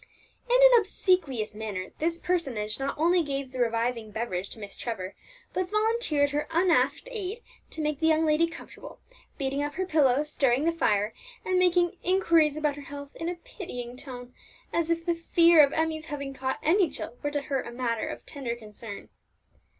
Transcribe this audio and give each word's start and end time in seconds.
In 0.49 0.55
an 0.55 0.79
obsequious 0.79 1.53
manner 1.53 1.91
this 1.99 2.17
personage 2.17 2.79
not 2.79 2.97
only 2.97 3.21
gave 3.21 3.51
the 3.51 3.59
reviving 3.59 4.09
beverage 4.09 4.49
to 4.49 4.59
Miss 4.59 4.75
Trevor, 4.75 5.13
but 5.53 5.69
volunteered 5.69 6.31
her 6.31 6.47
unasked 6.49 7.07
aid 7.11 7.43
to 7.69 7.81
make 7.81 7.99
the 7.99 8.07
young 8.07 8.25
lady 8.25 8.47
comfortable, 8.47 8.99
beating 9.37 9.61
up 9.61 9.75
her 9.75 9.85
pillow, 9.85 10.23
stirring 10.23 10.63
the 10.65 10.71
fire, 10.71 11.13
and 11.45 11.59
making 11.59 11.97
inquiries 12.01 12.57
about 12.57 12.77
her 12.77 12.81
health 12.81 13.15
in 13.15 13.29
a 13.29 13.35
pitying 13.35 13.95
tone, 13.95 14.33
as 14.73 14.89
if 14.89 15.05
the 15.05 15.13
fear 15.13 15.63
of 15.63 15.71
Emmie's 15.71 16.05
having 16.05 16.33
caught 16.33 16.57
any 16.63 16.89
chill 16.89 17.19
were 17.21 17.29
to 17.29 17.41
her 17.43 17.61
a 17.61 17.71
matter 17.71 18.07
of 18.07 18.25
tender 18.25 18.55
concern. 18.55 19.09